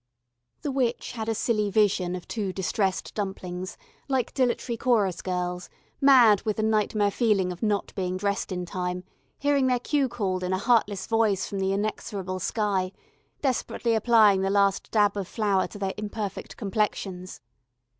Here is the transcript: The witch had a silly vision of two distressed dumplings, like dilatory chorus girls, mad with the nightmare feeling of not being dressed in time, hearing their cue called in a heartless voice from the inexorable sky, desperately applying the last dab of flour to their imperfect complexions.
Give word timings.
The 0.63 0.71
witch 0.71 1.11
had 1.11 1.29
a 1.29 1.35
silly 1.35 1.69
vision 1.69 2.15
of 2.15 2.27
two 2.27 2.51
distressed 2.51 3.13
dumplings, 3.13 3.77
like 4.07 4.33
dilatory 4.33 4.75
chorus 4.75 5.21
girls, 5.21 5.69
mad 6.01 6.41
with 6.41 6.57
the 6.57 6.63
nightmare 6.63 7.11
feeling 7.11 7.51
of 7.51 7.61
not 7.61 7.93
being 7.93 8.17
dressed 8.17 8.51
in 8.51 8.65
time, 8.65 9.03
hearing 9.37 9.67
their 9.67 9.77
cue 9.79 10.09
called 10.09 10.43
in 10.43 10.53
a 10.53 10.57
heartless 10.57 11.05
voice 11.05 11.45
from 11.45 11.59
the 11.59 11.71
inexorable 11.71 12.39
sky, 12.39 12.91
desperately 13.43 13.93
applying 13.93 14.41
the 14.41 14.49
last 14.49 14.89
dab 14.89 15.15
of 15.15 15.27
flour 15.27 15.67
to 15.67 15.77
their 15.77 15.93
imperfect 15.97 16.57
complexions. 16.57 17.39